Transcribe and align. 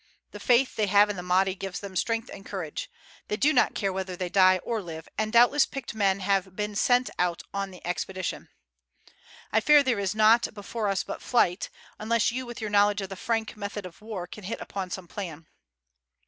The 0.31 0.39
faith 0.39 0.75
they 0.77 0.87
have 0.87 1.11
in 1.11 1.15
the 1.15 1.21
Mahdi 1.21 1.53
gives 1.53 1.79
them 1.79 1.95
strength 1.95 2.31
and 2.33 2.43
courage; 2.43 2.89
they 3.27 3.37
do 3.37 3.53
not 3.53 3.75
care 3.75 3.93
whether 3.93 4.15
they 4.15 4.29
die 4.29 4.57
or 4.63 4.81
live, 4.81 5.07
and 5.15 5.31
doubtless 5.31 5.67
picked 5.67 5.93
men 5.93 6.21
have 6.21 6.55
been 6.55 6.75
sent 6.75 7.11
on 7.19 7.69
the 7.69 7.85
expedition. 7.85 8.49
I 9.51 9.59
fear 9.59 9.83
there 9.83 9.99
is 9.99 10.15
nought 10.15 10.51
before 10.55 10.87
us 10.87 11.03
but 11.03 11.21
flight, 11.21 11.69
unless 11.99 12.31
you 12.31 12.47
with 12.47 12.61
your 12.61 12.71
knowledge 12.71 13.01
of 13.01 13.09
the 13.09 13.15
Frank 13.15 13.55
method 13.55 13.85
of 13.85 14.01
war 14.01 14.25
can 14.25 14.45
hit 14.45 14.59
upon 14.59 14.89
some 14.89 15.07
plan." 15.07 15.45